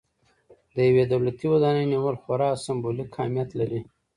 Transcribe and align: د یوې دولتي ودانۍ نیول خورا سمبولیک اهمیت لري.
د 0.75 0.77
یوې 0.89 1.03
دولتي 1.13 1.45
ودانۍ 1.53 1.85
نیول 1.93 2.15
خورا 2.23 2.49
سمبولیک 2.65 3.09
اهمیت 3.19 3.49
لري. 3.59 3.81